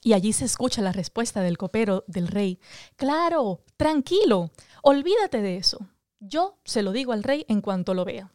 Y 0.06 0.14
allí 0.14 0.34
se 0.34 0.46
escucha 0.46 0.84
la 0.84 0.92
respuesta 0.92 1.42
del 1.42 1.58
copero 1.58 2.04
del 2.06 2.28
rey. 2.28 2.60
Claro, 2.96 3.64
tranquilo, 3.76 4.52
olvídate 4.84 5.42
de 5.42 5.58
eso. 5.58 5.90
Yo 6.20 6.60
se 6.64 6.84
lo 6.84 6.92
digo 6.92 7.12
al 7.12 7.24
rey 7.24 7.44
en 7.50 7.60
cuanto 7.60 7.96
lo 7.96 8.06
vea. 8.06 8.32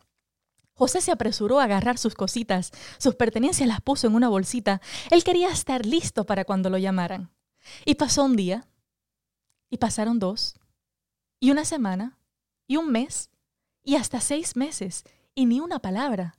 José 0.75 1.00
se 1.00 1.12
apresuró 1.12 1.61
a 1.61 1.65
agarrar 1.65 1.97
sus 1.97 2.17
cositas, 2.17 2.73
sus 2.99 3.15
pertenencias 3.15 3.69
las 3.69 3.81
puso 3.83 4.09
en 4.09 4.17
una 4.17 4.29
bolsita. 4.29 4.81
Él 5.12 5.23
quería 5.23 5.49
estar 5.49 5.87
listo 5.87 6.27
para 6.27 6.45
cuando 6.45 6.71
lo 6.71 6.77
llamaran. 6.77 7.31
Y 7.85 7.95
pasó 7.95 8.25
un 8.25 8.35
día, 8.35 8.67
y 9.71 9.77
pasaron 9.77 10.19
dos, 10.19 10.57
y 11.39 11.53
una 11.53 11.65
semana, 11.65 12.19
y 12.67 12.79
un 12.79 12.91
mes, 12.91 13.31
y 13.85 13.95
hasta 13.95 14.21
seis 14.21 14.57
meses, 14.57 15.05
y 15.37 15.47
ni 15.47 15.61
una 15.61 15.79
palabra. 15.79 16.37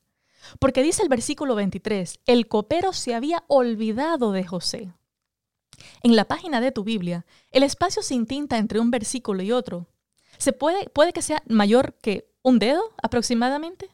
Porque 0.59 0.83
dice 0.83 1.03
el 1.03 1.07
versículo 1.07 1.55
23, 1.55 2.19
el 2.25 2.49
copero 2.49 2.91
se 2.91 3.15
había 3.15 3.45
olvidado 3.47 4.33
de 4.33 4.43
José. 4.43 4.91
En 6.03 6.15
la 6.15 6.25
página 6.25 6.61
de 6.61 6.71
tu 6.71 6.83
Biblia, 6.83 7.25
el 7.51 7.63
espacio 7.63 8.01
sin 8.01 8.25
tinta 8.25 8.57
entre 8.57 8.79
un 8.79 8.91
versículo 8.91 9.43
y 9.43 9.51
otro 9.51 9.87
se 10.37 10.53
puede, 10.53 10.89
puede 10.89 11.13
que 11.13 11.21
sea 11.21 11.43
mayor 11.47 11.95
que 12.01 12.27
un 12.41 12.57
dedo 12.57 12.81
aproximadamente. 13.01 13.89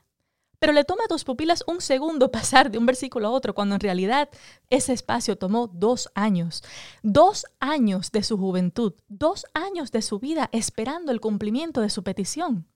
Pero 0.60 0.74
le 0.74 0.84
toma 0.84 1.04
a 1.04 1.08
tus 1.08 1.24
pupilas 1.24 1.64
un 1.68 1.82
segundo 1.82 2.32
pasar 2.32 2.72
de 2.72 2.78
un 2.78 2.86
versículo 2.86 3.28
a 3.28 3.32
otro, 3.32 3.54
cuando 3.54 3.76
en 3.76 3.82
realidad 3.82 4.30
ese 4.70 4.94
espacio 4.94 5.38
tomó 5.38 5.68
dos 5.68 6.10
años. 6.16 6.64
Dos 7.04 7.46
años 7.60 8.12
de 8.12 8.24
su 8.24 8.38
juventud, 8.38 8.94
dos 9.08 9.46
años 9.54 9.92
de 9.92 10.02
su 10.02 10.20
vida 10.20 10.50
esperando 10.52 11.12
el 11.12 11.22
cumplimiento 11.22 11.82
de 11.82 11.90
su 11.90 12.04
petición. 12.04 12.68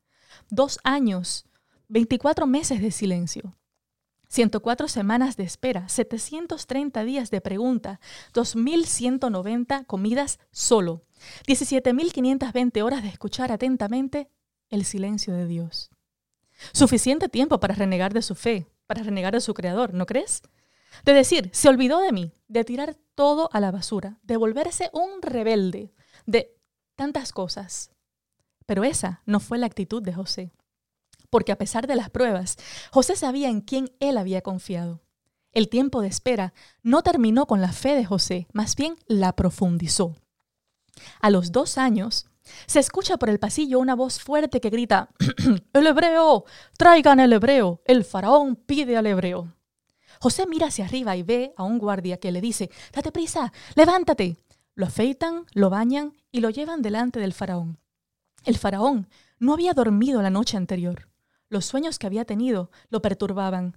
Dos 0.50 0.80
años, 0.84 1.46
24 1.88 2.46
meses 2.48 2.82
de 2.82 2.92
silencio. 2.92 3.56
104 4.32 4.88
semanas 4.88 5.36
de 5.36 5.44
espera, 5.44 5.90
730 5.90 7.04
días 7.04 7.32
de 7.32 7.42
pregunta, 7.42 8.00
2.190 8.34 9.86
comidas 9.86 10.40
solo, 10.52 11.04
17.520 11.48 12.82
horas 12.82 13.04
de 13.04 13.10
escuchar 13.10 13.52
atentamente 13.52 14.30
el 14.70 14.86
silencio 14.86 15.34
de 15.34 15.48
Dios. 15.48 15.90
Suficiente 16.72 17.28
tiempo 17.28 17.60
para 17.60 17.76
renegar 17.76 18.14
de 18.14 18.22
su 18.22 18.36
fe, 18.36 18.72
para 18.88 19.04
renegar 19.04 19.34
de 19.34 19.42
su 19.42 19.54
creador, 19.54 19.94
¿no 19.94 20.06
crees? 20.06 20.44
De 21.04 21.14
decir, 21.14 21.50
se 21.52 21.68
olvidó 21.68 22.00
de 22.00 22.14
mí, 22.14 22.34
de 22.48 22.64
tirar 22.64 22.96
todo 23.16 23.50
a 23.52 23.60
la 23.60 23.72
basura, 23.72 24.18
de 24.24 24.38
volverse 24.38 24.90
un 24.94 25.22
rebelde, 25.22 25.94
de 26.26 26.56
tantas 26.96 27.34
cosas. 27.34 27.92
Pero 28.66 28.86
esa 28.86 29.24
no 29.26 29.42
fue 29.42 29.58
la 29.58 29.66
actitud 29.66 30.02
de 30.02 30.14
José, 30.14 30.54
porque 31.32 31.52
a 31.52 31.58
pesar 31.58 31.88
de 31.88 31.96
las 31.96 32.12
pruebas, 32.12 32.58
José 32.92 33.16
sabía 33.16 33.50
en 33.50 33.62
quién 33.62 33.92
él 34.00 34.20
había 34.20 34.42
confiado. 34.42 35.02
El 35.52 35.70
tiempo 35.70 36.02
de 36.02 36.08
espera 36.08 36.54
no 36.84 37.02
terminó 37.02 37.48
con 37.48 37.62
la 37.62 37.72
fe 37.72 37.96
de 37.96 38.06
José, 38.06 38.48
más 38.54 38.76
bien 38.76 38.96
la 39.08 39.36
profundizó. 39.36 40.16
A 41.20 41.30
los 41.30 41.52
dos 41.52 41.78
años, 41.78 42.28
se 42.68 42.80
escucha 42.80 43.18
por 43.18 43.30
el 43.30 43.40
pasillo 43.40 43.80
una 43.80 43.96
voz 43.96 44.20
fuerte 44.20 44.62
que 44.62 44.70
grita, 44.70 45.10
El 45.74 45.88
hebreo, 45.88 46.46
traigan 46.78 47.20
el 47.20 47.34
hebreo, 47.34 47.82
el 47.86 48.04
faraón 48.04 48.56
pide 48.56 48.98
al 48.98 49.08
hebreo. 49.08 49.54
José 50.20 50.46
mira 50.48 50.68
hacia 50.68 50.86
arriba 50.86 51.16
y 51.16 51.24
ve 51.24 51.54
a 51.58 51.64
un 51.64 51.80
guardia 51.80 52.18
que 52.18 52.32
le 52.32 52.42
dice, 52.42 52.70
Date 52.94 53.12
prisa, 53.12 53.52
levántate. 53.76 54.38
Lo 54.76 54.86
afeitan, 54.86 55.46
lo 55.54 55.70
bañan 55.70 56.14
y 56.32 56.40
lo 56.40 56.50
llevan 56.50 56.82
delante 56.82 57.20
del 57.20 57.34
faraón. 57.34 57.80
El 58.46 58.58
faraón 58.58 59.08
no 59.40 59.54
había 59.54 59.74
dormido 59.74 60.22
la 60.22 60.30
noche 60.30 60.58
anterior. 60.58 61.11
Los 61.52 61.66
sueños 61.66 62.00
que 62.00 62.08
había 62.08 62.24
tenido 62.24 62.72
lo 62.90 63.02
perturbaban. 63.02 63.76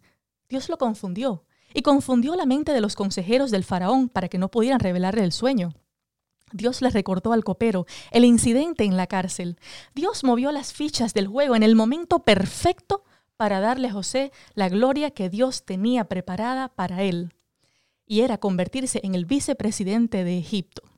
Dios 0.49 0.69
lo 0.69 0.79
confundió 0.79 1.45
y 1.75 1.83
confundió 1.83 2.37
la 2.37 2.47
mente 2.47 2.73
de 2.73 2.81
los 2.81 2.95
consejeros 2.95 3.51
del 3.51 3.65
faraón 3.65 4.09
para 4.09 4.29
que 4.29 4.39
no 4.39 4.49
pudieran 4.49 4.79
revelarle 4.79 5.25
el 5.25 5.33
sueño. 5.33 5.75
Dios 6.53 6.83
le 6.83 6.91
recordó 6.91 7.33
al 7.33 7.43
copero 7.43 7.85
el 8.13 8.25
incidente 8.25 8.85
en 8.85 8.97
la 8.97 9.09
cárcel. 9.09 9.59
Dios 9.93 10.23
movió 10.23 10.53
las 10.53 10.73
fichas 10.73 11.15
del 11.15 11.27
juego 11.27 11.57
en 11.57 11.65
el 11.65 11.75
momento 11.75 12.21
perfecto 12.21 13.03
para 13.37 13.59
darle 13.59 13.89
a 13.89 13.93
José 13.93 14.31
la 14.55 14.69
gloria 14.69 15.11
que 15.11 15.29
Dios 15.29 15.65
tenía 15.65 16.05
preparada 16.05 16.69
para 16.69 17.03
él. 17.03 17.35
Y 18.07 18.21
era 18.21 18.39
convertirse 18.39 19.01
en 19.03 19.17
el 19.17 19.25
vicepresidente 19.25 20.23
de 20.23 20.39
Egipto. 20.39 20.94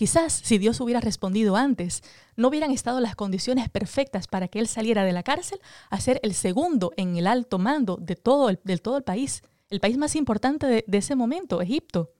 Quizás 0.00 0.32
si 0.32 0.56
Dios 0.56 0.80
hubiera 0.80 1.02
respondido 1.02 1.56
antes, 1.56 2.02
no 2.34 2.48
hubieran 2.48 2.70
estado 2.70 3.00
las 3.00 3.14
condiciones 3.14 3.68
perfectas 3.68 4.28
para 4.28 4.48
que 4.48 4.58
él 4.58 4.66
saliera 4.66 5.04
de 5.04 5.12
la 5.12 5.22
cárcel 5.22 5.60
a 5.90 6.00
ser 6.00 6.20
el 6.22 6.32
segundo 6.32 6.92
en 6.96 7.18
el 7.18 7.26
alto 7.26 7.58
mando 7.58 7.98
de 8.00 8.16
todo 8.16 8.48
el, 8.48 8.58
todo 8.80 8.96
el 8.96 9.02
país, 9.02 9.42
el 9.68 9.78
país 9.78 9.98
más 9.98 10.16
importante 10.16 10.66
de, 10.66 10.84
de 10.86 10.96
ese 10.96 11.16
momento, 11.16 11.60
Egipto. 11.60 12.14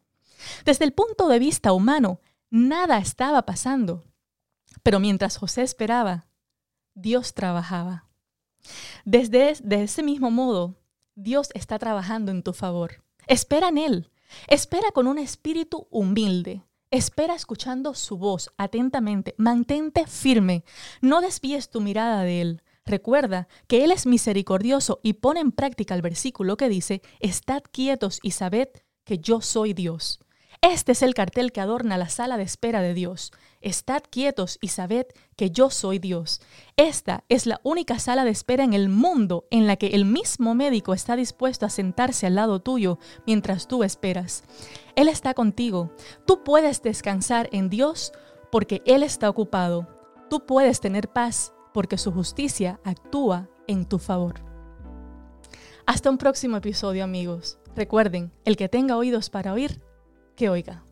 Desde 0.66 0.84
el 0.84 0.92
punto 0.92 1.26
de 1.26 1.38
vista 1.38 1.72
humano, 1.72 2.20
nada 2.50 2.98
estaba 2.98 3.46
pasando. 3.46 4.04
Pero 4.82 5.00
mientras 5.00 5.38
José 5.38 5.62
esperaba, 5.62 6.26
Dios 6.92 7.32
trabajaba. 7.32 8.04
Desde 9.06 9.54
de 9.62 9.84
ese 9.84 10.02
mismo 10.02 10.30
modo, 10.30 10.76
Dios 11.14 11.48
está 11.54 11.78
trabajando 11.78 12.30
en 12.30 12.42
tu 12.42 12.52
favor. 12.52 13.02
Espera 13.26 13.68
en 13.68 13.78
Él. 13.78 14.10
Espera 14.48 14.90
con 14.92 15.06
un 15.06 15.16
espíritu 15.16 15.88
humilde. 15.90 16.62
Espera 16.92 17.36
escuchando 17.36 17.94
su 17.94 18.18
voz 18.18 18.50
atentamente. 18.56 19.36
Mantente 19.38 20.08
firme. 20.08 20.64
No 21.00 21.20
desvíes 21.20 21.70
tu 21.70 21.80
mirada 21.80 22.24
de 22.24 22.40
Él. 22.40 22.62
Recuerda 22.84 23.46
que 23.68 23.84
Él 23.84 23.92
es 23.92 24.06
misericordioso 24.06 24.98
y 25.04 25.12
pone 25.12 25.38
en 25.38 25.52
práctica 25.52 25.94
el 25.94 26.02
versículo 26.02 26.56
que 26.56 26.68
dice, 26.68 27.00
Estad 27.20 27.62
quietos 27.70 28.18
y 28.24 28.32
sabed 28.32 28.68
que 29.04 29.18
yo 29.18 29.40
soy 29.40 29.72
Dios. 29.72 30.18
Este 30.62 30.90
es 30.92 31.02
el 31.02 31.14
cartel 31.14 31.52
que 31.52 31.60
adorna 31.60 31.96
la 31.96 32.08
sala 32.08 32.36
de 32.36 32.42
espera 32.42 32.82
de 32.82 32.92
Dios. 32.92 33.30
Estad 33.62 34.02
quietos 34.08 34.56
y 34.62 34.68
sabed 34.68 35.06
que 35.36 35.50
yo 35.50 35.68
soy 35.68 35.98
Dios. 35.98 36.40
Esta 36.76 37.24
es 37.28 37.44
la 37.44 37.60
única 37.62 37.98
sala 37.98 38.24
de 38.24 38.30
espera 38.30 38.64
en 38.64 38.72
el 38.72 38.88
mundo 38.88 39.46
en 39.50 39.66
la 39.66 39.76
que 39.76 39.88
el 39.88 40.06
mismo 40.06 40.54
médico 40.54 40.94
está 40.94 41.14
dispuesto 41.14 41.66
a 41.66 41.70
sentarse 41.70 42.26
al 42.26 42.36
lado 42.36 42.60
tuyo 42.60 42.98
mientras 43.26 43.68
tú 43.68 43.84
esperas. 43.84 44.44
Él 44.96 45.08
está 45.08 45.34
contigo. 45.34 45.94
Tú 46.26 46.42
puedes 46.42 46.80
descansar 46.80 47.50
en 47.52 47.68
Dios 47.68 48.12
porque 48.50 48.80
Él 48.86 49.02
está 49.02 49.28
ocupado. 49.28 49.86
Tú 50.30 50.46
puedes 50.46 50.80
tener 50.80 51.12
paz 51.12 51.52
porque 51.74 51.98
su 51.98 52.12
justicia 52.12 52.80
actúa 52.82 53.50
en 53.66 53.84
tu 53.84 53.98
favor. 53.98 54.40
Hasta 55.84 56.08
un 56.08 56.16
próximo 56.16 56.56
episodio 56.56 57.04
amigos. 57.04 57.58
Recuerden, 57.76 58.32
el 58.44 58.56
que 58.56 58.68
tenga 58.70 58.96
oídos 58.96 59.28
para 59.28 59.52
oír, 59.52 59.82
que 60.34 60.48
oiga. 60.48 60.84